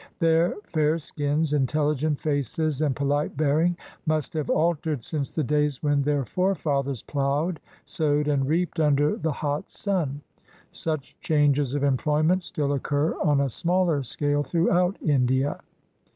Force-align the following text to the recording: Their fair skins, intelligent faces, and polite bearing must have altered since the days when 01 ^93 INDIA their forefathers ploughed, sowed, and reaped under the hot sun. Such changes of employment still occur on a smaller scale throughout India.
Their 0.17 0.55
fair 0.63 0.97
skins, 0.97 1.53
intelligent 1.53 2.17
faces, 2.19 2.81
and 2.81 2.95
polite 2.95 3.37
bearing 3.37 3.77
must 4.07 4.33
have 4.33 4.49
altered 4.49 5.03
since 5.03 5.29
the 5.29 5.43
days 5.43 5.83
when 5.83 5.91
01 5.99 6.01
^93 6.01 6.01
INDIA 6.01 6.05
their 6.15 6.25
forefathers 6.25 7.03
ploughed, 7.03 7.59
sowed, 7.85 8.27
and 8.27 8.47
reaped 8.47 8.79
under 8.79 9.17
the 9.17 9.31
hot 9.31 9.69
sun. 9.69 10.21
Such 10.71 11.15
changes 11.21 11.75
of 11.75 11.83
employment 11.83 12.41
still 12.41 12.73
occur 12.73 13.13
on 13.21 13.41
a 13.41 13.49
smaller 13.51 14.01
scale 14.01 14.41
throughout 14.41 14.97
India. 15.05 15.59